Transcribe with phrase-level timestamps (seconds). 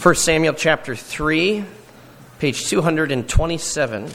[0.00, 1.64] 1 Samuel chapter 3,
[2.38, 4.08] page 227.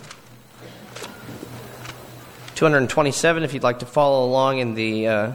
[2.55, 5.31] 227, if you'd like to follow along in the uh,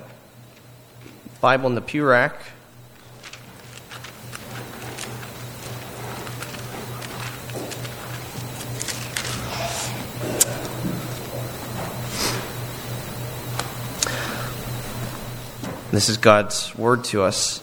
[1.43, 2.35] Bible in the pew rack.
[15.93, 17.63] This is God's word to us.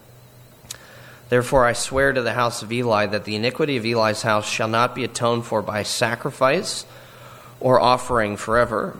[1.31, 4.67] Therefore, I swear to the house of Eli that the iniquity of Eli's house shall
[4.67, 6.85] not be atoned for by sacrifice
[7.61, 8.97] or offering forever.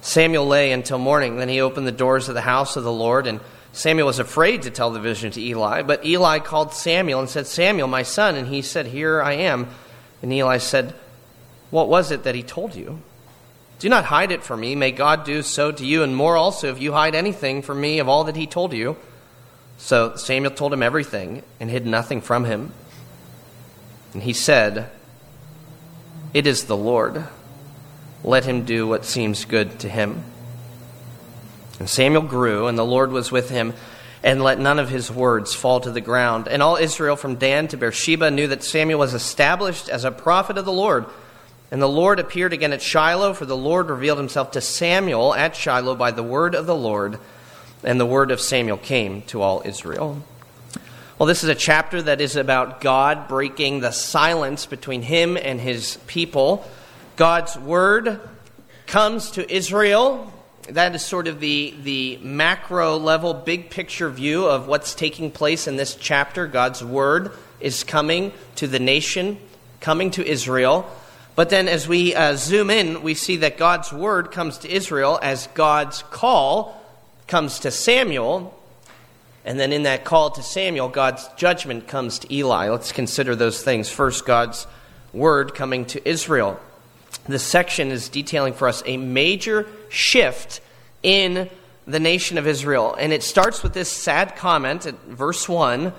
[0.00, 1.38] Samuel lay until morning.
[1.38, 3.40] Then he opened the doors of the house of the Lord, and
[3.72, 5.82] Samuel was afraid to tell the vision to Eli.
[5.82, 8.36] But Eli called Samuel and said, Samuel, my son.
[8.36, 9.66] And he said, Here I am.
[10.22, 10.94] And Eli said,
[11.70, 13.02] What was it that he told you?
[13.80, 14.76] Do not hide it from me.
[14.76, 17.98] May God do so to you, and more also if you hide anything from me
[17.98, 18.96] of all that he told you.
[19.82, 22.70] So Samuel told him everything and hid nothing from him.
[24.14, 24.88] And he said,
[26.32, 27.24] It is the Lord.
[28.22, 30.22] Let him do what seems good to him.
[31.80, 33.74] And Samuel grew, and the Lord was with him,
[34.22, 36.46] and let none of his words fall to the ground.
[36.46, 40.58] And all Israel from Dan to Beersheba knew that Samuel was established as a prophet
[40.58, 41.06] of the Lord.
[41.72, 45.56] And the Lord appeared again at Shiloh, for the Lord revealed himself to Samuel at
[45.56, 47.18] Shiloh by the word of the Lord
[47.84, 50.22] and the word of Samuel came to all Israel.
[51.18, 55.60] Well, this is a chapter that is about God breaking the silence between him and
[55.60, 56.68] his people.
[57.16, 58.20] God's word
[58.86, 60.32] comes to Israel.
[60.68, 65.66] That is sort of the, the macro level, big picture view of what's taking place
[65.68, 66.46] in this chapter.
[66.46, 69.38] God's word is coming to the nation,
[69.80, 70.90] coming to Israel.
[71.34, 75.18] But then as we uh, zoom in, we see that God's word comes to Israel
[75.22, 76.81] as God's call
[77.32, 78.54] comes to Samuel,
[79.42, 82.68] and then in that call to Samuel, God's judgment comes to Eli.
[82.68, 83.88] Let's consider those things.
[83.88, 84.66] First, God's
[85.14, 86.60] word coming to Israel.
[87.26, 90.60] This section is detailing for us a major shift
[91.02, 91.48] in
[91.86, 92.94] the nation of Israel.
[92.98, 95.94] And it starts with this sad comment at verse 1.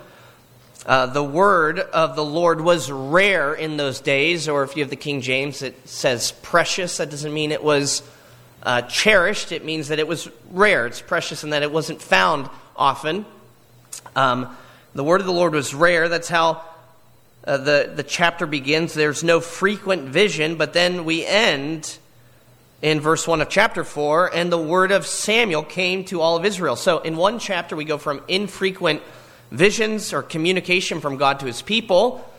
[0.86, 4.92] Uh, the word of the Lord was rare in those days, or if you have
[4.92, 6.98] the King James, it says precious.
[6.98, 8.04] That doesn't mean it was
[8.64, 10.88] uh, cherished, it means that it was rare.
[10.88, 13.26] It's precious and that it wasn't found often.
[14.16, 14.56] Um,
[14.96, 16.10] the word of the Lord was rare.
[16.10, 16.64] That's how
[17.46, 18.94] uh, the, the chapter begins.
[18.94, 21.98] There's no frequent vision, but then we end
[22.82, 26.46] in verse 1 of chapter 4, and the word of Samuel came to all of
[26.46, 26.76] Israel.
[26.76, 29.02] So in one chapter, we go from infrequent
[29.52, 32.30] visions or communication from God to his people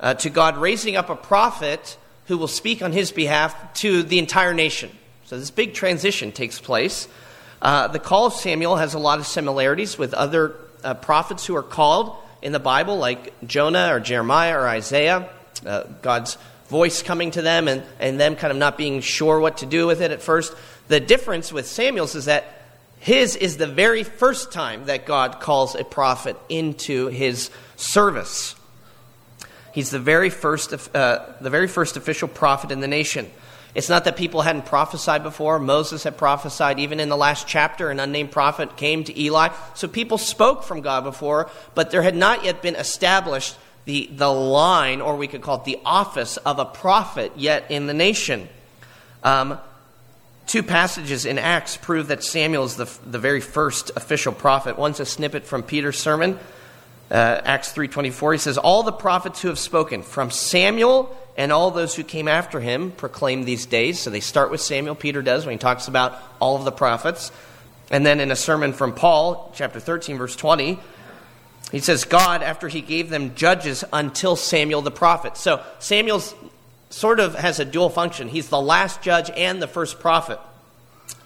[0.00, 4.18] uh, to God raising up a prophet who will speak on his behalf to the
[4.18, 4.90] entire nation.
[5.26, 7.08] So this big transition takes place.
[7.62, 11.56] Uh, the call of Samuel has a lot of similarities with other uh, prophets who
[11.56, 15.30] are called in the Bible, like Jonah or Jeremiah or Isaiah,
[15.64, 16.36] uh, God's
[16.68, 19.86] voice coming to them and, and them kind of not being sure what to do
[19.86, 20.54] with it at first.
[20.88, 22.44] The difference with Samuel's is that
[22.98, 28.56] his is the very first time that God calls a prophet into his service.
[29.72, 33.30] He's the very first, uh, the very first official prophet in the nation.
[33.74, 35.58] It's not that people hadn't prophesied before.
[35.58, 36.78] Moses had prophesied.
[36.78, 39.48] Even in the last chapter, an unnamed prophet came to Eli.
[39.74, 44.32] So people spoke from God before, but there had not yet been established the, the
[44.32, 48.48] line, or we could call it the office of a prophet yet in the nation.
[49.24, 49.58] Um,
[50.46, 54.78] two passages in Acts prove that Samuel is the, the very first official prophet.
[54.78, 56.38] One's a snippet from Peter's sermon,
[57.10, 58.34] uh, Acts 3.24.
[58.34, 62.28] He says, All the prophets who have spoken, from Samuel and all those who came
[62.28, 64.00] after him, proclaim these days.
[64.00, 67.32] So they start with Samuel, Peter does, when he talks about all of the prophets.
[67.90, 70.78] And then in a sermon from Paul, chapter 13, verse 20,
[71.72, 75.36] he says, God, after he gave them judges until Samuel the prophet.
[75.36, 76.34] So Samuel's
[76.90, 78.28] sort of has a dual function.
[78.28, 80.38] He's the last judge and the first prophet.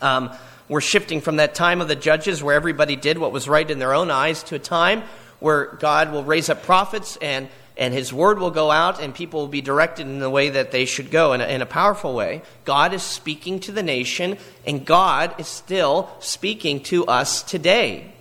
[0.01, 0.31] Um,
[0.69, 3.79] we're shifting from that time of the judges where everybody did what was right in
[3.79, 5.03] their own eyes to a time
[5.41, 9.41] where God will raise up prophets and, and his word will go out and people
[9.41, 12.13] will be directed in the way that they should go in a, in a powerful
[12.13, 12.43] way.
[12.65, 14.37] God is speaking to the nation
[14.67, 18.13] and God is still speaking to us today.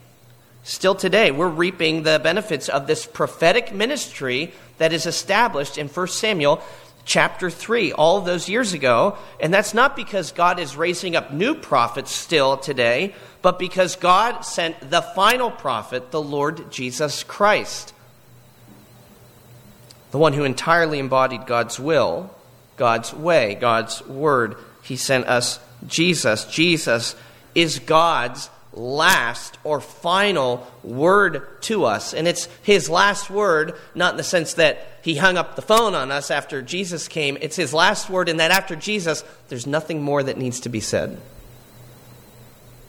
[0.63, 6.07] Still today, we're reaping the benefits of this prophetic ministry that is established in 1
[6.09, 6.61] Samuel
[7.05, 9.17] chapter 3, all those years ago.
[9.39, 14.41] And that's not because God is raising up new prophets still today, but because God
[14.41, 17.93] sent the final prophet, the Lord Jesus Christ.
[20.11, 22.33] The one who entirely embodied God's will,
[22.77, 24.55] God's way, God's word.
[24.83, 26.45] He sent us Jesus.
[26.45, 27.15] Jesus
[27.53, 32.13] is God's last or final word to us.
[32.13, 35.95] And it's his last word, not in the sense that he hung up the phone
[35.95, 37.37] on us after Jesus came.
[37.41, 40.79] It's his last word, in that after Jesus, there's nothing more that needs to be
[40.79, 41.19] said.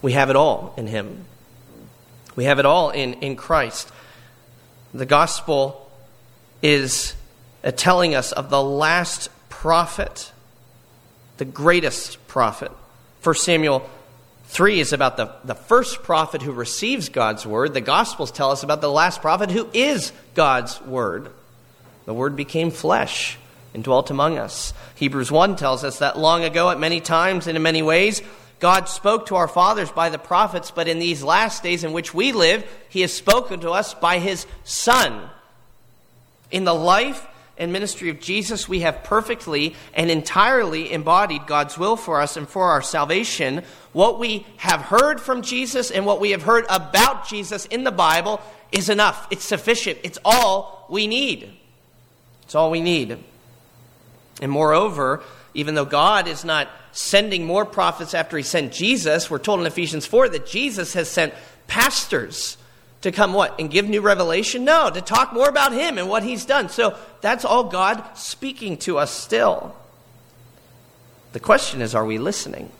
[0.02, 1.24] We have it all in him.
[2.36, 3.90] We have it all in, in Christ.
[4.94, 5.87] The gospel
[6.62, 7.14] is
[7.76, 10.32] telling us of the last prophet,
[11.38, 12.72] the greatest prophet.
[13.22, 13.88] 1 Samuel
[14.46, 17.74] 3 is about the, the first prophet who receives God's word.
[17.74, 21.30] The Gospels tell us about the last prophet who is God's word.
[22.06, 23.38] The word became flesh
[23.74, 24.72] and dwelt among us.
[24.94, 28.22] Hebrews 1 tells us that long ago, at many times and in many ways,
[28.60, 32.14] God spoke to our fathers by the prophets, but in these last days in which
[32.14, 35.28] we live, He has spoken to us by His Son.
[36.50, 41.96] In the life and ministry of Jesus, we have perfectly and entirely embodied God's will
[41.96, 43.62] for us and for our salvation.
[43.92, 47.90] What we have heard from Jesus and what we have heard about Jesus in the
[47.90, 48.40] Bible
[48.70, 49.26] is enough.
[49.30, 49.98] It's sufficient.
[50.04, 51.50] It's all we need.
[52.42, 53.18] It's all we need.
[54.40, 55.22] And moreover,
[55.54, 59.66] even though God is not sending more prophets after he sent Jesus, we're told in
[59.66, 61.34] Ephesians 4 that Jesus has sent
[61.66, 62.56] pastors
[63.02, 63.58] to come what?
[63.60, 64.64] And give new revelation?
[64.64, 66.68] No, to talk more about him and what he's done.
[66.68, 69.74] So that's all God speaking to us still.
[71.32, 72.70] The question is, are we listening?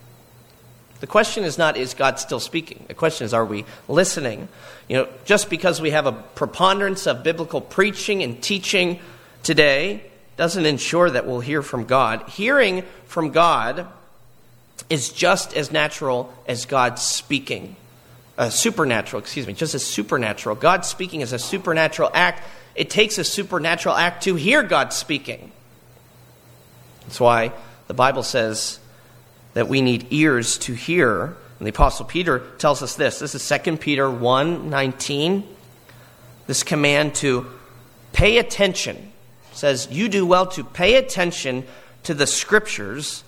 [1.00, 2.84] The question is not, is God still speaking?
[2.88, 4.48] The question is, are we listening?
[4.88, 8.98] You know, just because we have a preponderance of biblical preaching and teaching
[9.44, 10.02] today
[10.36, 12.28] doesn't ensure that we'll hear from God.
[12.30, 13.86] Hearing from God
[14.90, 17.76] is just as natural as God speaking
[18.38, 20.54] uh, supernatural, excuse me, just as supernatural.
[20.54, 22.42] God speaking is a supernatural act.
[22.76, 25.50] It takes a supernatural act to hear God speaking.
[27.02, 27.52] That's why
[27.88, 28.78] the Bible says
[29.54, 31.36] that we need ears to hear.
[31.58, 33.18] And the Apostle Peter tells us this.
[33.18, 35.42] This is 2 Peter 1 19.
[36.46, 37.46] This command to
[38.12, 39.12] pay attention
[39.52, 41.64] says, You do well to pay attention
[42.04, 43.24] to the scriptures,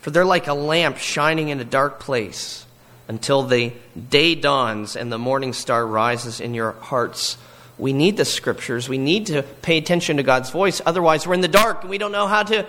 [0.00, 2.66] for they're like a lamp shining in a dark place
[3.08, 3.72] until the
[4.10, 7.38] day dawns and the morning star rises in your hearts.
[7.78, 8.88] We need the scriptures.
[8.88, 10.82] We need to pay attention to God's voice.
[10.84, 12.66] Otherwise, we're in the dark and we don't know how to,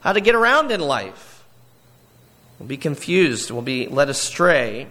[0.00, 1.44] how to get around in life.
[2.58, 3.50] We'll be confused.
[3.50, 4.88] We'll be led astray.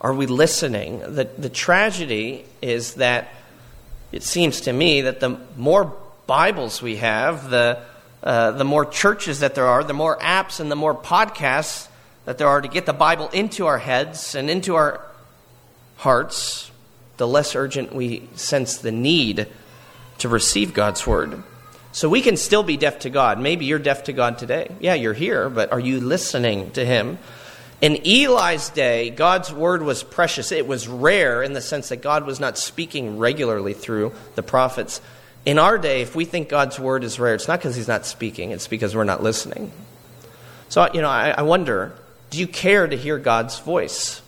[0.00, 1.00] Are we listening?
[1.00, 3.28] The, the tragedy is that
[4.12, 7.82] it seems to me that the more Bibles we have, the,
[8.22, 11.88] uh, the more churches that there are, the more apps and the more podcasts
[12.24, 15.00] that there are to get the Bible into our heads and into our
[15.96, 16.70] hearts,
[17.16, 19.48] the less urgent we sense the need
[20.18, 21.42] to receive God's Word.
[21.92, 23.38] So we can still be deaf to God.
[23.38, 24.70] Maybe you're deaf to God today.
[24.80, 27.18] Yeah, you're here, but are you listening to Him?
[27.82, 30.52] In Eli's day, God's word was precious.
[30.52, 35.00] It was rare in the sense that God was not speaking regularly through the prophets.
[35.44, 38.06] In our day, if we think God's word is rare, it's not because he's not
[38.06, 39.72] speaking, it's because we're not listening.
[40.68, 41.92] So, you know, I, I wonder
[42.32, 44.22] do you care to hear God's voice?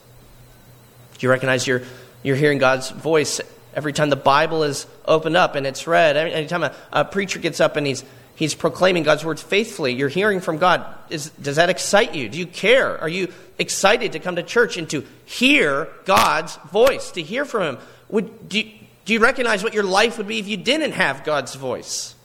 [1.16, 1.82] Do you recognize you're,
[2.22, 3.40] you're hearing God's voice
[3.72, 6.16] every time the Bible is opened up and it's read?
[6.18, 8.04] Anytime a, a preacher gets up and he's
[8.36, 9.92] He's proclaiming God's words faithfully.
[9.92, 10.84] You're hearing from God.
[11.08, 12.28] Is, does that excite you?
[12.28, 13.00] Do you care?
[13.00, 17.62] Are you excited to come to church and to hear God's voice, to hear from
[17.62, 17.78] Him?
[18.08, 18.72] Would, do, you,
[19.04, 22.16] do you recognize what your life would be if you didn't have God's voice?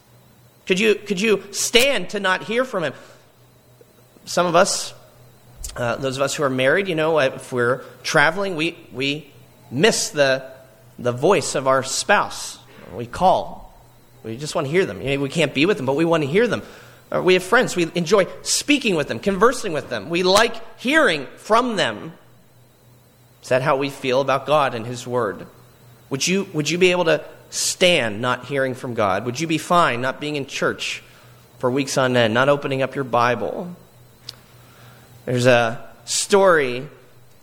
[0.65, 2.93] Could you, could you stand to not hear from Him?
[4.25, 4.95] Some of us,
[5.75, 9.31] uh, those of us who are married, you know, if we're traveling, we, we
[9.71, 10.49] miss the,
[10.97, 12.57] the voice of our spouse.
[12.93, 13.69] We call
[14.23, 14.99] we just want to hear them.
[14.99, 16.61] we can't be with them, but we want to hear them.
[17.11, 17.75] Or we have friends.
[17.75, 20.09] We enjoy speaking with them, conversing with them.
[20.09, 22.13] We like hearing from them.
[23.41, 25.47] Is that how we feel about God and His Word?
[26.09, 29.25] Would you, would you be able to stand not hearing from God?
[29.25, 31.01] Would you be fine not being in church
[31.59, 33.75] for weeks on end, not opening up your Bible?
[35.29, 36.87] There's a story,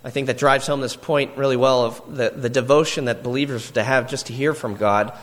[0.03, 3.71] I think, that drives home this point really well of the, the devotion that believers
[3.71, 5.17] to have just to hear from God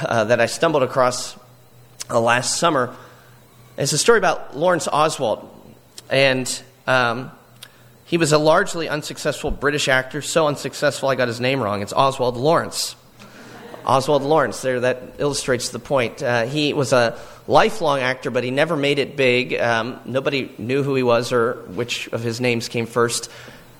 [0.00, 1.36] uh, that I stumbled across
[2.08, 2.94] uh, last summer.
[3.76, 5.50] It's a story about Laurence Oswald.
[6.08, 7.32] And um,
[8.04, 11.82] he was a largely unsuccessful British actor, so unsuccessful I got his name wrong.
[11.82, 12.94] It's Oswald Laurence.
[13.86, 16.22] Oswald Laurence, there, that illustrates the point.
[16.22, 19.54] Uh, he was a lifelong actor, but he never made it big.
[19.54, 23.30] Um, nobody knew who he was or which of his names came first.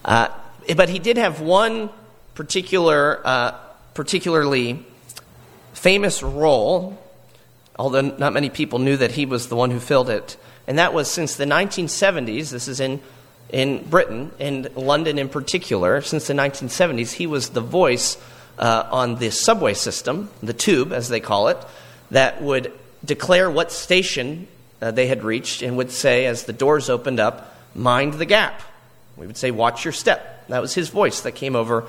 [0.05, 0.29] Uh,
[0.77, 1.91] but he did have one
[2.35, 3.53] particular, uh,
[3.95, 4.85] particularly
[5.73, 6.99] famous role,
[7.79, 10.37] although not many people knew that he was the one who filled it.
[10.67, 13.01] And that was since the 1970s, this is in,
[13.51, 18.17] in Britain, in London in particular, since the 1970s, he was the voice
[18.63, 21.59] uh, on the subway system, the tube, as they call it,
[22.13, 22.73] that would
[23.05, 24.47] declare what station
[24.81, 28.63] uh, they had reached and would say, as the doors opened up, mind the gap.
[29.17, 30.47] We would say, watch your step.
[30.47, 31.89] That was his voice that came over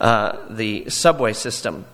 [0.00, 1.84] uh, the subway system.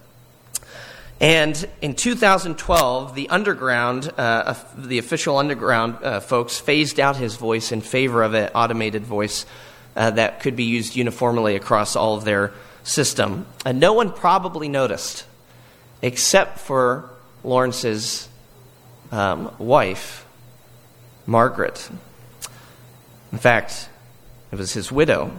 [1.21, 7.73] And in 2012, the underground, uh, the official underground uh, folks phased out his voice
[7.73, 9.45] in favor of an automated voice
[9.97, 13.47] uh, that could be used uniformly across all of their system.
[13.65, 15.25] And no one probably noticed,
[16.03, 17.11] except for
[17.45, 18.29] Laurence's
[19.13, 20.27] um, wife,
[21.27, 21.91] Margaret.
[23.33, 23.89] In fact,
[24.53, 25.33] it was his widow.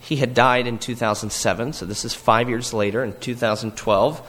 [0.00, 4.26] He had died in 2007, so this is five years later, in 2012.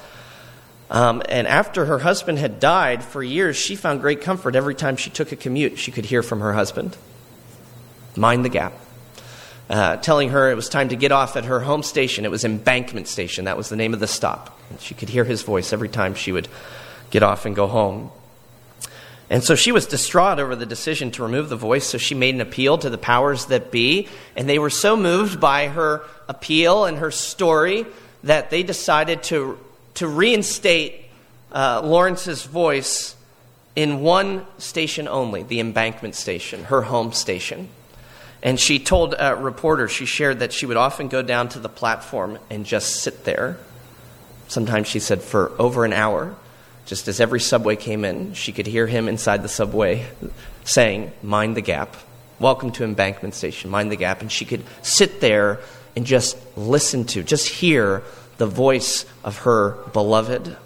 [0.89, 4.98] Um, and after her husband had died for years, she found great comfort every time
[4.98, 5.80] she took a commute.
[5.80, 6.98] She could hear from her husband.
[8.18, 8.74] Mind the gap.
[9.72, 12.25] Uh, telling her it was time to get off at her home station.
[12.25, 13.46] It was Embankment Station.
[13.46, 14.60] That was the name of the stop.
[14.70, 16.50] And she could hear his voice every time she would
[17.10, 18.12] get off and go home.
[19.30, 22.36] And so she was distraught over the decision to remove the voice, so she made
[22.36, 24.10] an appeal to the powers that be.
[24.36, 27.86] And they were so moved by her appeal and her story
[28.24, 29.58] that they decided to
[29.94, 31.06] to reinstate
[31.54, 33.16] uh, Laurence's voice
[33.75, 37.70] in one station only, the embankment station, her home station.
[38.43, 41.69] And she told a reporter, she shared that she would often go down to the
[41.69, 43.57] platform and just sit there.
[44.48, 46.36] Sometimes she said for over an hour,
[46.86, 50.07] just as every subway came in, she could hear him inside the subway
[50.63, 51.95] saying, Mind the gap.
[52.39, 54.21] Welcome to Embankment Station, mind the gap.
[54.21, 55.60] And she could sit there
[55.95, 58.01] and just listen to, just hear
[58.38, 60.57] the voice of her beloved.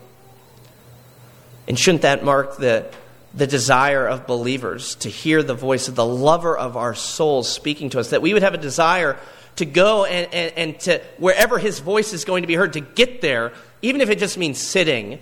[1.67, 2.89] And shouldn't that mark the,
[3.35, 7.89] the desire of believers to hear the voice of the lover of our souls speaking
[7.91, 8.09] to us?
[8.09, 9.17] That we would have a desire
[9.57, 12.81] to go and, and, and to wherever his voice is going to be heard, to
[12.81, 15.19] get there, even if it just means sitting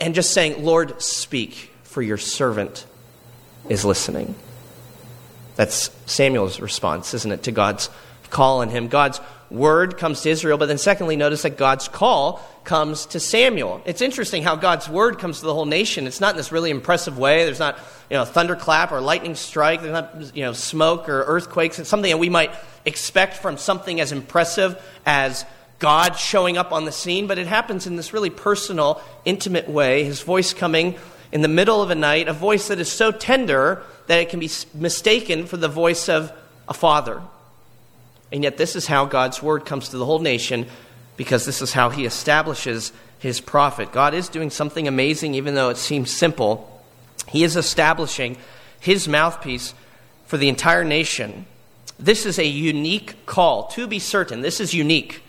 [0.00, 2.86] and just saying, Lord, speak, for your servant
[3.68, 4.34] is listening.
[5.56, 7.90] That's Samuel's response, isn't it, to God's
[8.30, 8.88] call on him?
[8.88, 9.20] God's
[9.52, 13.82] word comes to Israel, but then secondly, notice that God's call comes to Samuel.
[13.84, 16.06] It's interesting how God's word comes to the whole nation.
[16.06, 17.44] It's not in this really impressive way.
[17.44, 17.78] There's not,
[18.10, 19.82] you know, thunderclap or lightning strike.
[19.82, 21.78] There's not, you know, smoke or earthquakes.
[21.78, 22.52] It's something that we might
[22.84, 25.44] expect from something as impressive as
[25.78, 30.04] God showing up on the scene, but it happens in this really personal, intimate way.
[30.04, 30.96] His voice coming
[31.32, 34.38] in the middle of a night, a voice that is so tender that it can
[34.38, 36.32] be mistaken for the voice of
[36.68, 37.20] a father.
[38.32, 40.66] And yet, this is how God's word comes to the whole nation
[41.16, 43.92] because this is how he establishes his prophet.
[43.92, 46.82] God is doing something amazing, even though it seems simple.
[47.28, 48.38] He is establishing
[48.80, 49.74] his mouthpiece
[50.26, 51.46] for the entire nation.
[51.98, 54.40] This is a unique call, to be certain.
[54.40, 55.22] This is unique.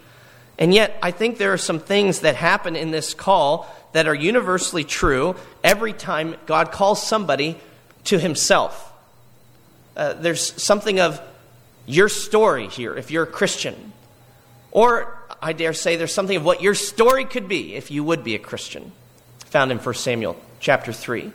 [0.58, 4.16] And yet, I think there are some things that happen in this call that are
[4.16, 7.58] universally true every time God calls somebody
[8.06, 8.92] to himself.
[9.96, 11.22] Uh, there's something of
[11.86, 13.94] your story here if you're a Christian.
[14.72, 18.24] Or, I dare say, there's something of what your story could be if you would
[18.24, 18.92] be a Christian,
[19.46, 21.32] found in 1 Samuel chapter 3.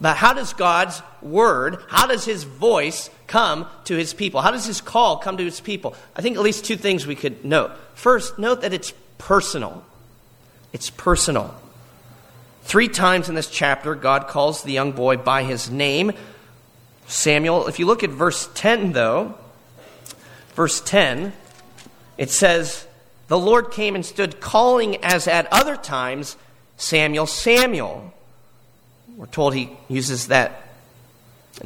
[0.00, 4.40] But how does God's word, how does his voice come to his people?
[4.40, 5.94] How does his call come to his people?
[6.16, 7.72] I think at least two things we could note.
[7.94, 9.84] First, note that it's personal.
[10.72, 11.54] It's personal.
[12.62, 16.12] Three times in this chapter, God calls the young boy by his name,
[17.06, 17.66] Samuel.
[17.66, 19.34] If you look at verse 10, though,
[20.54, 21.32] verse 10,
[22.18, 22.86] it says,
[23.28, 26.36] The Lord came and stood calling as at other times,
[26.76, 28.12] Samuel, Samuel.
[29.16, 30.62] We're told he uses that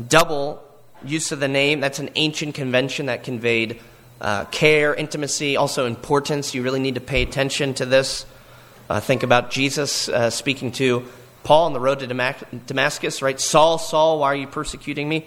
[0.08, 0.62] double
[1.04, 1.80] use of the name.
[1.80, 3.80] That's an ancient convention that conveyed
[4.20, 6.54] uh, care, intimacy, also importance.
[6.54, 8.26] You really need to pay attention to this.
[8.88, 11.06] Uh, think about Jesus uh, speaking to
[11.42, 13.40] Paul on the road to Damascus, right?
[13.40, 15.26] Saul, Saul, why are you persecuting me?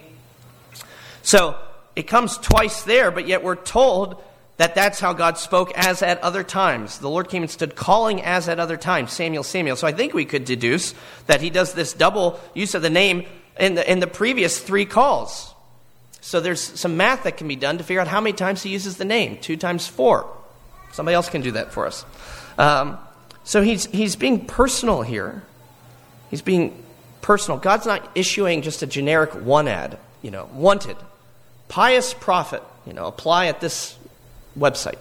[1.22, 1.56] So
[1.98, 4.22] it comes twice there, but yet we're told
[4.56, 7.00] that that's how God spoke as at other times.
[7.00, 9.74] The Lord came and stood calling as at other times, Samuel, Samuel.
[9.74, 10.94] So I think we could deduce
[11.26, 13.26] that he does this double use of the name
[13.58, 15.52] in the, in the previous three calls.
[16.20, 18.70] So there's some math that can be done to figure out how many times he
[18.70, 19.38] uses the name.
[19.40, 20.32] Two times four.
[20.92, 22.04] Somebody else can do that for us.
[22.58, 22.96] Um,
[23.42, 25.42] so he's, he's being personal here.
[26.30, 26.80] He's being
[27.22, 27.58] personal.
[27.58, 30.96] God's not issuing just a generic one ad, you know, wanted.
[31.68, 33.96] Pious prophet, you know, apply at this
[34.58, 34.98] website.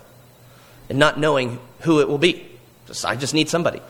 [0.89, 2.47] And not knowing who it will be.
[2.87, 3.81] Just, I just need somebody.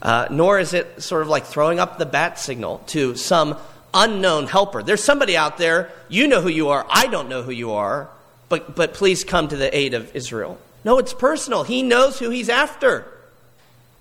[0.00, 3.56] Uh, nor is it sort of like throwing up the bat signal to some
[3.92, 4.82] unknown helper.
[4.82, 8.08] There's somebody out there, you know who you are, I don't know who you are,
[8.48, 10.58] but, but please come to the aid of Israel.
[10.84, 11.64] No, it's personal.
[11.64, 13.06] He knows who he's after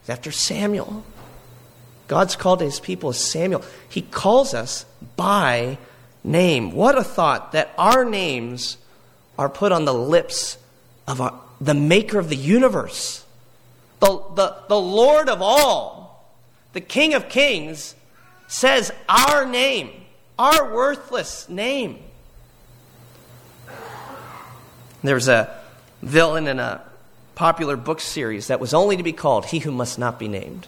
[0.08, 1.04] He's after Samuel.
[2.08, 3.62] God's called his people as Samuel.
[3.90, 4.86] He calls us
[5.18, 5.78] by
[6.28, 6.72] name.
[6.72, 8.78] What a thought that our names
[9.38, 10.58] are put on the lips
[11.08, 13.26] of our, the maker of the universe,
[14.00, 16.32] the, the, the Lord of all,
[16.74, 17.96] the King of kings,
[18.48, 19.90] says our name,
[20.38, 22.00] our worthless name.
[25.04, 25.56] There's a
[26.02, 26.82] villain in a
[27.36, 30.68] popular book series that was only to be called He Who Must Not Be Named.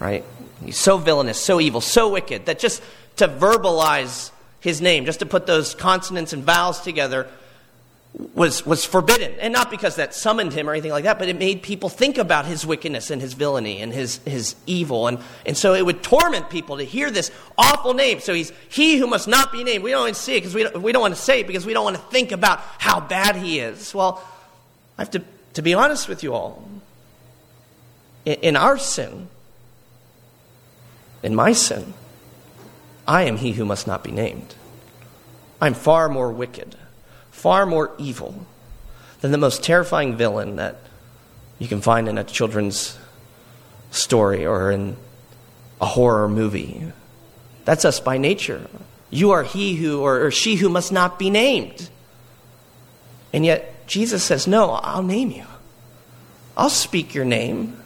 [0.00, 0.24] Right?
[0.64, 2.82] He's so villainous, so evil, so wicked that just
[3.16, 7.28] to verbalize his name, just to put those consonants and vowels together,
[8.34, 9.32] was, was forbidden.
[9.40, 12.18] And not because that summoned him or anything like that, but it made people think
[12.18, 15.08] about his wickedness and his villainy and his, his evil.
[15.08, 18.20] And, and so it would torment people to hear this awful name.
[18.20, 19.82] So he's he who must not be named.
[19.82, 21.64] We don't to see it because we don't, we don't want to say it because
[21.64, 23.94] we don't want to think about how bad he is.
[23.94, 24.22] Well,
[24.98, 25.22] I have to,
[25.54, 26.62] to be honest with you all.
[28.24, 29.28] In, in our sin,
[31.22, 31.94] in my sin,
[33.06, 34.54] I am he who must not be named.
[35.60, 36.76] I'm far more wicked,
[37.30, 38.46] far more evil
[39.20, 40.76] than the most terrifying villain that
[41.58, 42.98] you can find in a children's
[43.92, 44.96] story or in
[45.80, 46.92] a horror movie.
[47.64, 48.66] That's us by nature.
[49.10, 51.88] You are he who, or, or she who must not be named.
[53.32, 55.44] And yet, Jesus says, No, I'll name you.
[56.56, 57.80] I'll speak your name.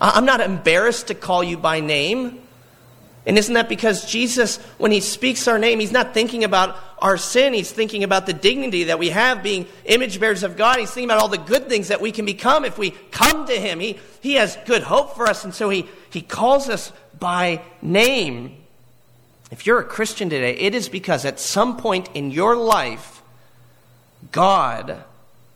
[0.00, 2.43] I'm not embarrassed to call you by name.
[3.26, 7.16] And isn't that because Jesus, when he speaks our name, he's not thinking about our
[7.16, 7.54] sin.
[7.54, 10.78] He's thinking about the dignity that we have being image bearers of God.
[10.78, 13.54] He's thinking about all the good things that we can become if we come to
[13.54, 13.80] him.
[13.80, 18.56] He, he has good hope for us, and so he, he calls us by name.
[19.50, 23.22] If you're a Christian today, it is because at some point in your life,
[24.32, 25.02] God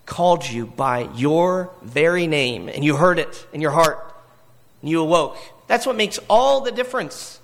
[0.07, 4.15] called you by your very name, and you heard it in your heart,
[4.81, 5.37] and you awoke.
[5.67, 7.38] That's what makes all the difference.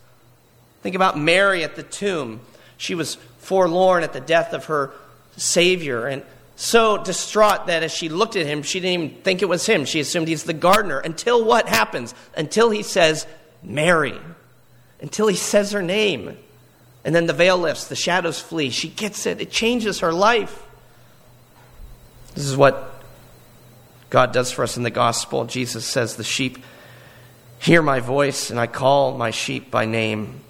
[0.84, 2.40] Think about Mary at the tomb.
[2.76, 4.90] She was forlorn at the death of her
[5.34, 6.22] Savior, and
[6.56, 9.86] so distraught that as she looked at him, she didn't even think it was him.
[9.86, 10.98] She assumed he's the gardener.
[10.98, 12.14] Until what happens?
[12.36, 13.26] Until he says,
[13.62, 14.20] Mary.
[15.00, 16.36] Until he says her name.
[17.02, 18.68] And then the veil lifts, the shadows flee.
[18.68, 19.40] She gets it.
[19.40, 20.66] It changes her life.
[22.34, 22.92] This is what
[24.10, 25.46] God does for us in the gospel.
[25.46, 26.58] Jesus says, The sheep
[27.58, 30.43] hear my voice, and I call my sheep by name,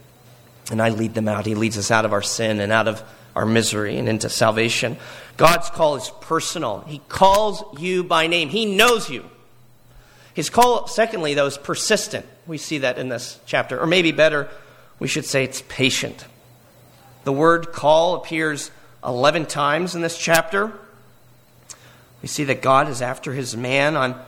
[0.71, 1.47] and I lead them out.
[1.47, 3.03] He leads us out of our sin and out of
[3.35, 4.97] our misery and into salvation.
[5.37, 6.85] God's call is personal.
[6.87, 9.25] He calls you by name, He knows you.
[10.35, 12.27] His call, secondly, though, is persistent.
[12.47, 13.81] We see that in this chapter.
[13.81, 14.49] Or maybe better,
[14.99, 16.27] we should say it's patient.
[17.23, 18.71] The word call appears
[19.05, 20.73] 11 times in this chapter.
[22.21, 24.21] We see that God is after his man on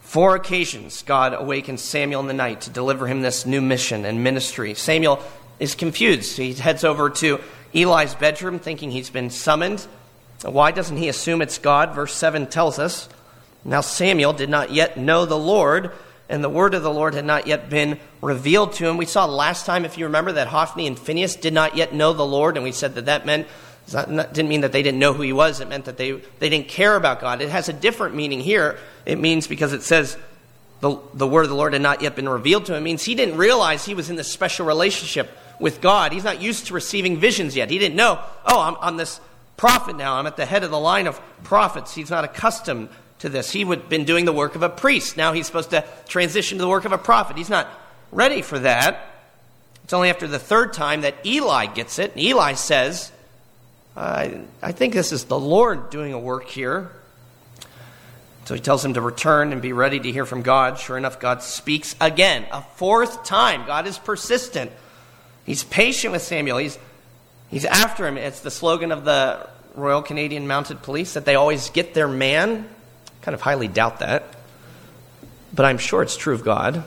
[0.00, 1.02] four occasions.
[1.02, 4.74] God awakens Samuel in the night to deliver him this new mission and ministry.
[4.74, 5.20] Samuel
[5.58, 6.36] is confused.
[6.36, 7.40] He heads over to
[7.74, 9.86] Eli's bedroom thinking he's been summoned.
[10.42, 11.94] Why doesn't he assume it's God?
[11.94, 13.08] Verse 7 tells us
[13.64, 15.92] Now Samuel did not yet know the Lord,
[16.28, 18.96] and the word of the Lord had not yet been revealed to him.
[18.96, 22.12] We saw last time, if you remember, that Hophni and Phinehas did not yet know
[22.12, 23.46] the Lord, and we said that that meant
[23.88, 25.60] didn't mean that they didn't know who he was.
[25.60, 27.40] It meant that they, they didn't care about God.
[27.40, 28.78] It has a different meaning here.
[29.04, 30.16] It means because it says
[30.80, 32.78] the, the word of the Lord had not yet been revealed to him.
[32.78, 36.12] It means he didn't realize he was in this special relationship with God.
[36.12, 37.70] He's not used to receiving visions yet.
[37.70, 39.20] He didn't know, oh, I'm, this
[39.56, 40.14] prophet now.
[40.14, 41.94] I'm at the head of the line of prophets.
[41.94, 42.88] He's not accustomed
[43.20, 43.50] to this.
[43.50, 45.16] He would been doing the work of a priest.
[45.16, 47.36] Now he's supposed to transition to the work of a prophet.
[47.36, 47.68] He's not
[48.12, 49.12] ready for that.
[49.84, 52.12] It's only after the third time that Eli gets it.
[52.12, 53.12] And Eli says,
[53.96, 56.90] I, I think this is the Lord doing a work here.
[58.46, 60.78] So he tells him to return and be ready to hear from God.
[60.78, 63.66] Sure enough, God speaks again, a fourth time.
[63.66, 64.70] God is persistent.
[65.46, 66.58] He's patient with Samuel.
[66.58, 66.78] He's,
[67.48, 68.18] he's after him.
[68.18, 72.68] It's the slogan of the Royal Canadian Mounted Police that they always get their man
[73.22, 74.24] kind of highly doubt that.
[75.54, 76.84] But I'm sure it's true of God.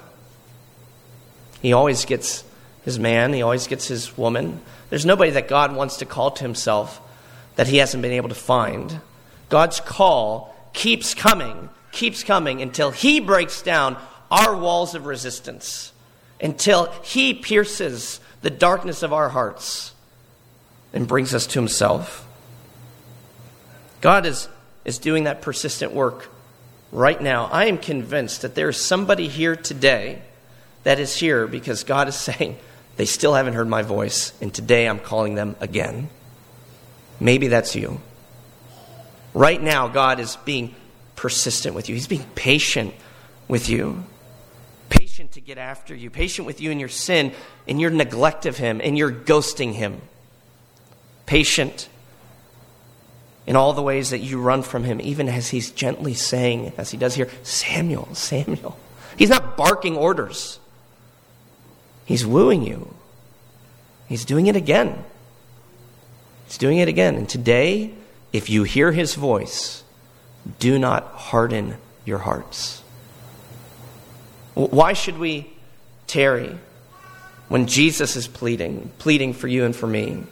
[1.61, 2.43] He always gets
[2.85, 4.61] his man, he always gets his woman.
[4.89, 7.01] There's nobody that God wants to call to himself
[7.55, 9.01] that he hasn't been able to find.
[9.49, 13.97] God's call keeps coming, keeps coming until he breaks down
[14.31, 15.91] our walls of resistance,
[16.41, 19.93] until he pierces the darkness of our hearts
[20.93, 22.25] and brings us to himself.
[24.01, 24.47] God is
[24.85, 26.29] is doing that persistent work
[26.91, 27.45] right now.
[27.45, 30.21] I am convinced that there is somebody here today
[30.83, 32.57] that is here because God is saying,
[32.97, 36.09] they still haven't heard my voice, and today I'm calling them again.
[37.19, 38.01] Maybe that's you.
[39.33, 40.75] Right now, God is being
[41.15, 42.93] persistent with you, He's being patient
[43.47, 44.03] with you.
[45.39, 47.31] To get after you, patient with you in your sin,
[47.65, 50.01] in your neglect of Him, in your ghosting Him.
[51.27, 51.87] Patient
[53.47, 56.91] in all the ways that you run from him, even as he's gently saying, as
[56.91, 58.77] he does here, Samuel, Samuel.
[59.15, 60.59] He's not barking orders,
[62.03, 62.93] he's wooing you.
[64.09, 65.05] He's doing it again.
[66.47, 67.15] He's doing it again.
[67.15, 67.93] And today,
[68.33, 69.85] if you hear his voice,
[70.59, 72.78] do not harden your hearts.
[74.67, 75.49] Why should we
[76.05, 76.57] tarry
[77.47, 80.23] when Jesus is pleading, pleading for you and for me?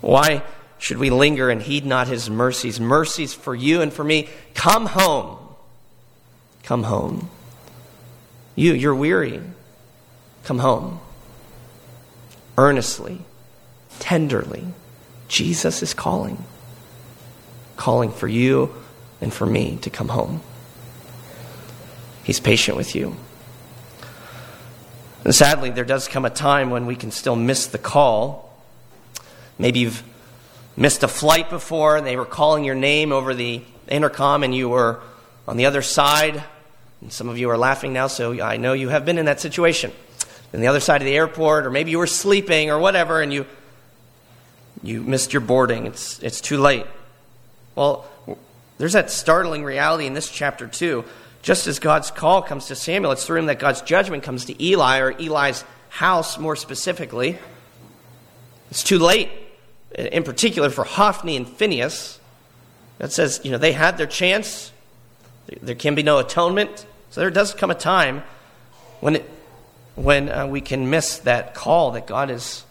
[0.00, 0.42] Why
[0.78, 2.80] should we linger and heed not his mercies?
[2.80, 4.28] Mercies for you and for me.
[4.54, 5.38] Come home.
[6.64, 7.30] Come home.
[8.56, 9.40] You, you're weary.
[10.42, 11.00] Come home.
[12.58, 13.20] Earnestly,
[14.00, 14.66] tenderly,
[15.28, 16.44] Jesus is calling.
[17.76, 18.74] Calling for you
[19.20, 20.42] and for me to come home.
[22.24, 23.16] He's patient with you.
[25.24, 28.52] And sadly, there does come a time when we can still miss the call.
[29.58, 30.02] Maybe you've
[30.76, 34.68] missed a flight before and they were calling your name over the intercom and you
[34.68, 35.00] were
[35.46, 36.42] on the other side.
[37.00, 39.40] And some of you are laughing now, so I know you have been in that
[39.40, 39.92] situation.
[40.54, 43.32] On the other side of the airport, or maybe you were sleeping or whatever, and
[43.32, 43.46] you
[44.82, 45.86] you missed your boarding.
[45.86, 46.86] It's it's too late.
[47.74, 48.06] Well,
[48.78, 51.04] there's that startling reality in this chapter too.
[51.42, 54.64] Just as God's call comes to Samuel, it's through him that God's judgment comes to
[54.64, 57.38] Eli, or Eli's house more specifically.
[58.70, 59.28] It's too late
[59.94, 62.18] in particular for Hophni and Phinehas.
[62.98, 64.72] that says, you know, they had their chance.
[65.60, 66.86] There can be no atonement.
[67.10, 68.22] So there does come a time
[69.00, 69.30] when, it,
[69.96, 72.64] when uh, we can miss that call that God is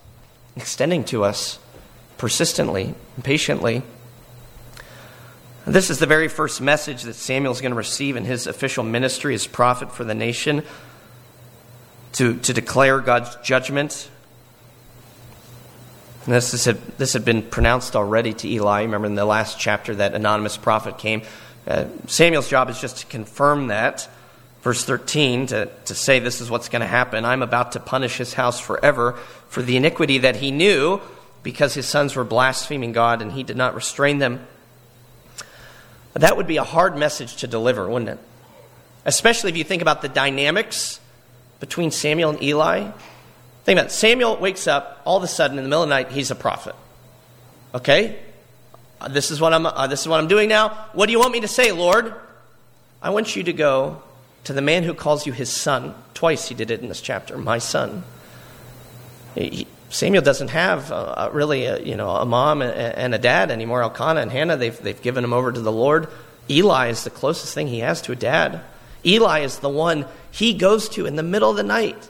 [0.55, 1.59] extending to us
[2.17, 3.83] persistently patiently.
[5.65, 8.83] This is the very first message that Samuel is going to receive in his official
[8.83, 10.63] ministry as prophet for the nation
[12.13, 14.09] to, to declare God's judgment
[16.25, 18.83] this, this, had, this had been pronounced already to Eli.
[18.83, 21.23] Remember in the last chapter that anonymous prophet came.
[21.67, 24.07] Uh, Samuel's job is just to confirm that.
[24.61, 27.25] Verse 13, to, to say this is what's going to happen.
[27.25, 29.13] I'm about to punish his house forever
[29.47, 31.01] for the iniquity that he knew
[31.41, 34.45] because his sons were blaspheming God and he did not restrain them.
[36.13, 38.19] That would be a hard message to deliver, wouldn't it?
[39.05, 40.99] Especially if you think about the dynamics
[41.59, 42.91] between Samuel and Eli.
[43.63, 43.91] Think about it.
[43.91, 46.35] Samuel wakes up all of a sudden in the middle of the night, he's a
[46.35, 46.75] prophet.
[47.73, 48.19] Okay?
[48.99, 50.69] Uh, this is what I'm uh, this is what I'm doing now.
[50.93, 52.13] What do you want me to say, Lord?
[53.01, 54.03] I want you to go
[54.43, 55.95] to the man who calls you his son.
[56.13, 58.03] Twice he did it in this chapter, my son.
[59.33, 63.83] He, Samuel doesn't have uh, really a, you know, a mom and a dad anymore.
[63.83, 66.07] Elkanah and Hannah, they've, they've given him over to the Lord.
[66.49, 68.61] Eli is the closest thing he has to a dad.
[69.05, 72.09] Eli is the one he goes to in the middle of the night,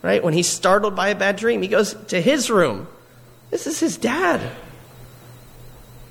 [0.00, 0.24] right?
[0.24, 2.88] When he's startled by a bad dream, he goes to his room.
[3.50, 4.50] This is his dad.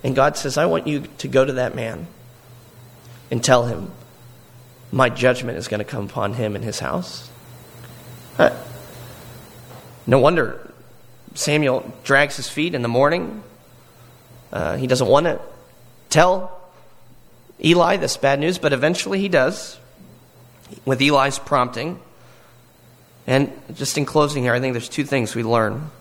[0.03, 2.05] And God says, I want you to go to that man
[3.31, 3.91] and tell him,
[4.91, 7.29] my judgment is going to come upon him and his house.
[10.05, 10.66] No wonder
[11.37, 13.43] Samuel drags his feet in the morning.
[14.51, 15.39] Uh, he doesn't want to
[16.09, 16.59] tell
[17.63, 19.77] Eli this bad news, but eventually he does
[20.83, 21.99] with Eli's prompting.
[23.27, 25.91] And just in closing here, I think there's two things we learn.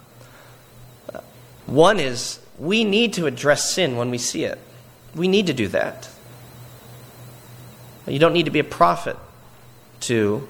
[1.66, 4.58] One is we need to address sin when we see it.
[5.14, 6.08] We need to do that.
[8.06, 9.18] You don't need to be a prophet
[10.00, 10.48] to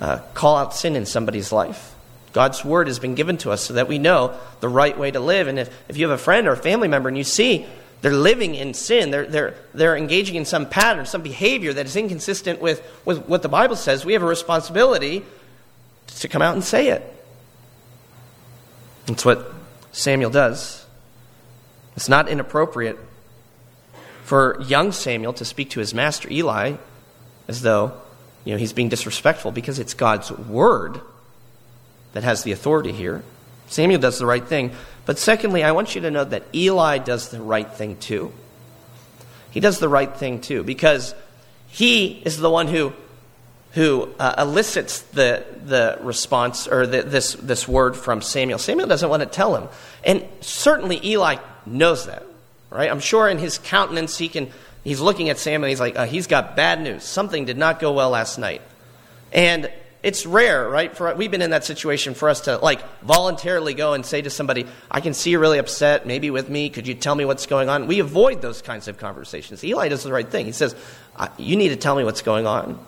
[0.00, 1.94] uh, call out sin in somebody's life.
[2.32, 5.20] God's word has been given to us so that we know the right way to
[5.20, 5.48] live.
[5.48, 7.66] And if, if you have a friend or a family member and you see
[8.02, 11.96] they're living in sin, they're, they're, they're engaging in some pattern, some behavior that is
[11.96, 15.24] inconsistent with, with what the Bible says, we have a responsibility
[16.18, 17.02] to come out and say it.
[19.06, 19.52] That's what
[19.92, 20.86] Samuel does.
[21.96, 22.98] It's not inappropriate
[24.22, 26.74] for young Samuel to speak to his master Eli
[27.48, 27.92] as though
[28.44, 31.00] you know, he's being disrespectful because it's God's word
[32.12, 33.22] that has the authority here.
[33.68, 34.72] Samuel does the right thing.
[35.06, 38.32] But secondly, I want you to know that Eli does the right thing too.
[39.50, 41.14] He does the right thing too because
[41.68, 42.92] he is the one who
[43.72, 48.58] who uh, elicits the, the response or the, this, this word from Samuel.
[48.58, 49.68] Samuel doesn't want to tell him.
[50.02, 52.24] And certainly Eli knows that,
[52.68, 52.90] right?
[52.90, 54.50] I'm sure in his countenance he can,
[54.82, 57.04] he's looking at Samuel he's like, uh, he's got bad news.
[57.04, 58.62] Something did not go well last night.
[59.32, 59.70] And
[60.02, 60.96] it's rare, right?
[60.96, 64.30] For, we've been in that situation for us to like voluntarily go and say to
[64.30, 66.70] somebody, I can see you're really upset, maybe with me.
[66.70, 67.86] Could you tell me what's going on?
[67.86, 69.62] We avoid those kinds of conversations.
[69.62, 70.46] Eli does the right thing.
[70.46, 70.74] He says,
[71.16, 72.78] uh, You need to tell me what's going on.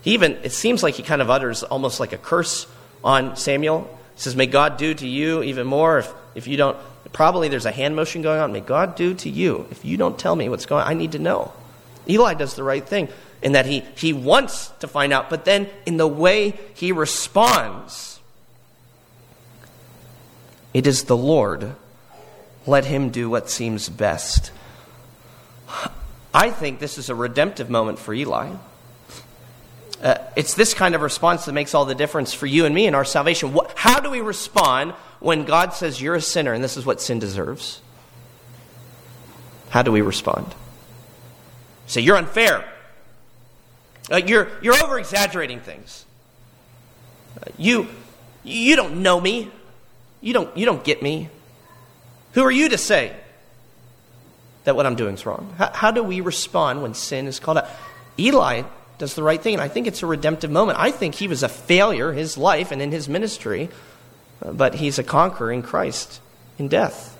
[0.00, 2.66] He even, it seems like he kind of utters almost like a curse
[3.04, 3.82] on Samuel.
[4.14, 6.76] He says, May God do to you even more if, if you don't.
[7.12, 8.52] Probably there's a hand motion going on.
[8.52, 10.90] May God do to you if you don't tell me what's going on.
[10.90, 11.52] I need to know.
[12.08, 13.08] Eli does the right thing
[13.42, 18.20] in that he, he wants to find out, but then in the way he responds,
[20.72, 21.74] it is the Lord.
[22.66, 24.52] Let him do what seems best.
[26.32, 28.52] I think this is a redemptive moment for Eli.
[30.00, 32.86] Uh, it's this kind of response that makes all the difference for you and me
[32.86, 33.52] in our salvation.
[33.52, 37.00] What, how do we respond when God says you're a sinner and this is what
[37.00, 37.80] sin deserves?
[39.70, 40.54] How do we respond?
[41.86, 42.71] Say, you're unfair.
[44.10, 46.04] Uh, you're, you're over exaggerating things.
[47.40, 47.88] Uh, you,
[48.44, 49.50] you don't know me.
[50.20, 51.28] You don't, you don't get me.
[52.32, 53.14] Who are you to say
[54.64, 55.54] that what I'm doing is wrong?
[55.58, 57.68] How, how do we respond when sin is called out?
[58.18, 58.62] Eli
[58.98, 60.78] does the right thing, and I think it's a redemptive moment.
[60.78, 63.68] I think he was a failure his life and in his ministry,
[64.40, 66.20] but he's a conqueror in Christ
[66.58, 67.16] in death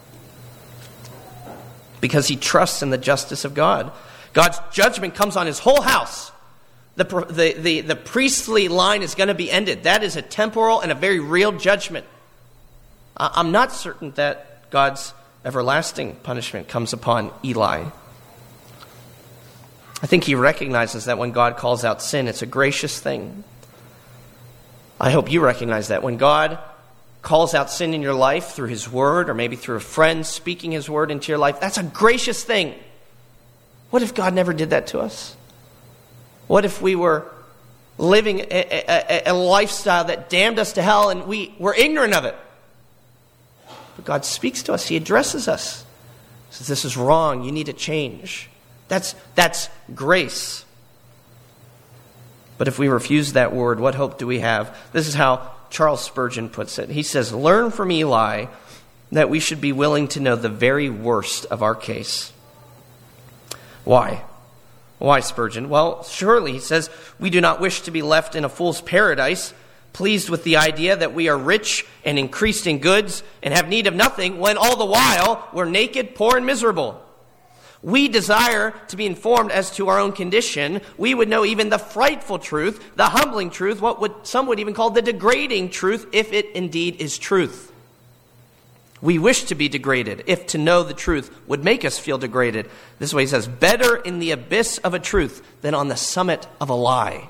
[2.00, 3.92] because he trusts in the justice of God.
[4.32, 6.32] God's judgment comes on his whole house
[6.96, 9.84] the, the, the, the priestly line is going to be ended.
[9.84, 12.06] That is a temporal and a very real judgment.
[13.16, 17.84] I'm not certain that God's everlasting punishment comes upon Eli.
[20.02, 23.44] I think he recognizes that when God calls out sin, it's a gracious thing.
[25.00, 26.02] I hope you recognize that.
[26.02, 26.58] When God
[27.22, 30.72] calls out sin in your life through his word, or maybe through a friend speaking
[30.72, 32.74] his word into your life, that's a gracious thing.
[33.90, 35.36] What if God never did that to us?
[36.46, 37.30] What if we were
[37.98, 42.24] living a, a, a, lifestyle that damned us to hell and we were ignorant of
[42.24, 42.36] it?
[43.96, 45.84] But God speaks to us, He addresses us.
[46.48, 47.44] He says, This is wrong.
[47.44, 48.50] You need to change.
[48.88, 50.64] That's, that's grace.
[52.58, 54.76] But if we refuse that word, what hope do we have?
[54.92, 56.90] This is how Charles Spurgeon puts it.
[56.90, 58.46] He says, Learn from Eli
[59.10, 62.32] that we should be willing to know the very worst of our case.
[63.84, 64.22] Why?
[65.02, 65.68] Why, Spurgeon?
[65.68, 66.88] Well, surely, he says,
[67.18, 69.52] we do not wish to be left in a fool's paradise,
[69.92, 73.88] pleased with the idea that we are rich and increased in goods and have need
[73.88, 77.04] of nothing, when all the while we're naked, poor, and miserable.
[77.82, 80.80] We desire to be informed as to our own condition.
[80.96, 84.72] We would know even the frightful truth, the humbling truth, what would, some would even
[84.72, 87.71] call the degrading truth, if it indeed is truth.
[89.02, 92.70] We wish to be degraded if to know the truth would make us feel degraded.
[93.00, 95.96] This is what he says better in the abyss of a truth than on the
[95.96, 97.28] summit of a lie.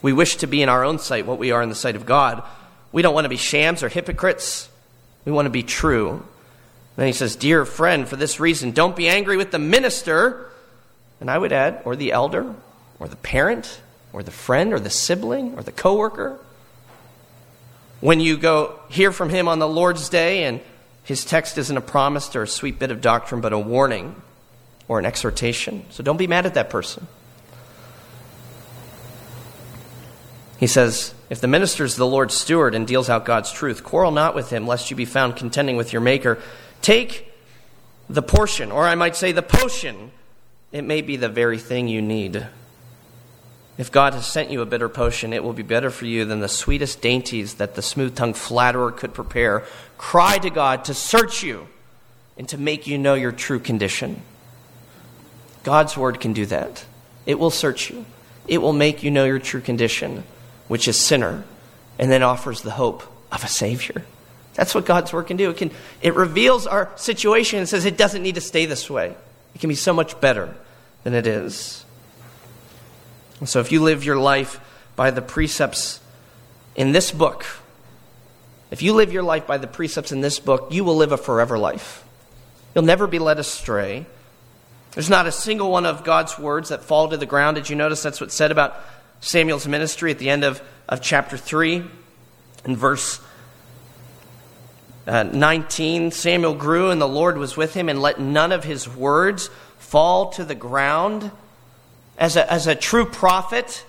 [0.00, 2.06] We wish to be in our own sight what we are in the sight of
[2.06, 2.44] God.
[2.92, 4.68] We don't want to be shams or hypocrites.
[5.24, 6.24] We want to be true.
[6.94, 10.50] Then he says, Dear friend, for this reason, don't be angry with the minister.
[11.20, 12.54] And I would add, or the elder,
[13.00, 13.80] or the parent,
[14.12, 16.38] or the friend, or the sibling, or the coworker.
[18.00, 20.60] When you go hear from him on the Lord's day and
[21.02, 24.20] his text isn't a promise or a sweet bit of doctrine, but a warning
[24.86, 25.84] or an exhortation.
[25.90, 27.06] So don't be mad at that person.
[30.58, 34.10] He says, If the minister is the Lord's steward and deals out God's truth, quarrel
[34.10, 36.38] not with him, lest you be found contending with your Maker.
[36.82, 37.32] Take
[38.10, 40.10] the portion, or I might say the potion.
[40.72, 42.46] It may be the very thing you need.
[43.78, 46.40] If God has sent you a bitter potion, it will be better for you than
[46.40, 49.64] the sweetest dainties that the smooth tongued flatterer could prepare.
[49.96, 51.68] Cry to God to search you
[52.36, 54.20] and to make you know your true condition.
[55.62, 56.84] God's word can do that.
[57.24, 58.04] It will search you,
[58.48, 60.24] it will make you know your true condition,
[60.66, 61.44] which is sinner,
[61.98, 64.04] and then offers the hope of a Savior.
[64.54, 65.50] That's what God's word can do.
[65.50, 65.70] It, can,
[66.02, 69.14] it reveals our situation and says it doesn't need to stay this way.
[69.54, 70.52] It can be so much better
[71.04, 71.84] than it is.
[73.40, 74.60] And so if you live your life
[74.96, 76.00] by the precepts
[76.74, 77.44] in this book,
[78.70, 81.16] if you live your life by the precepts in this book, you will live a
[81.16, 82.04] forever life.
[82.74, 84.06] You'll never be led astray.
[84.92, 87.56] There's not a single one of God's words that fall to the ground.
[87.56, 88.76] Did you notice that's what's said about
[89.20, 91.84] Samuel's ministry at the end of, of chapter 3?
[92.64, 93.20] In verse
[95.06, 98.88] uh, 19, Samuel grew and the Lord was with him and let none of his
[98.88, 99.48] words
[99.78, 101.30] fall to the ground.
[102.18, 103.84] As a, as a true prophet,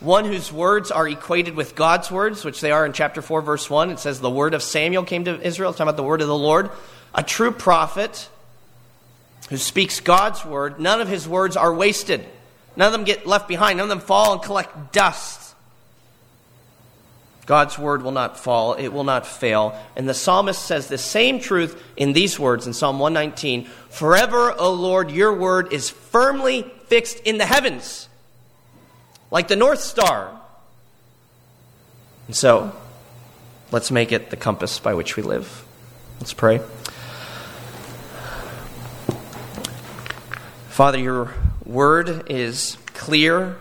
[0.00, 3.70] one whose words are equated with God's words, which they are in chapter 4, verse
[3.70, 6.20] 1, it says, The word of Samuel came to Israel, it's talking about the word
[6.20, 6.70] of the Lord.
[7.14, 8.28] A true prophet
[9.48, 12.24] who speaks God's word, none of his words are wasted.
[12.76, 13.78] None of them get left behind.
[13.78, 15.54] None of them fall and collect dust.
[17.44, 19.76] God's word will not fall, it will not fail.
[19.96, 24.72] And the psalmist says the same truth in these words in Psalm 119 Forever, O
[24.72, 28.06] Lord, your word is firmly fixed in the heavens,
[29.30, 30.38] like the North Star.
[32.26, 32.76] And so,
[33.70, 35.64] let's make it the compass by which we live.
[36.20, 36.60] Let's pray.
[40.68, 41.32] Father, your
[41.64, 43.56] word is clear,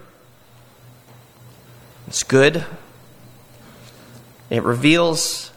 [2.07, 2.65] it's good.
[4.49, 5.51] It reveals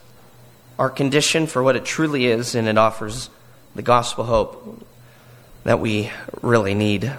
[0.78, 3.30] our condition for what it truly is, and it offers
[3.74, 4.87] the gospel hope
[5.64, 7.12] that we really need.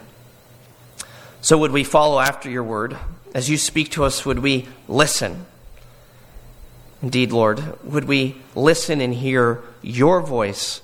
[1.46, 2.98] So, would we follow after your word?
[3.36, 5.46] As you speak to us, would we listen?
[7.04, 10.82] Indeed, Lord, would we listen and hear your voice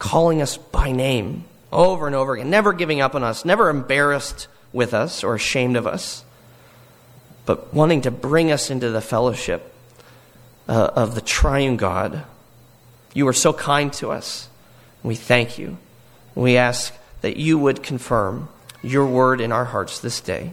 [0.00, 4.48] calling us by name over and over again, never giving up on us, never embarrassed
[4.72, 6.24] with us or ashamed of us,
[7.46, 9.72] but wanting to bring us into the fellowship
[10.68, 12.24] uh, of the triune God.
[13.14, 14.48] You are so kind to us.
[15.04, 15.78] We thank you.
[16.34, 18.48] We ask that you would confirm
[18.82, 20.52] your word in our hearts this day.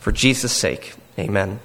[0.00, 1.60] For Jesus' sake, amen.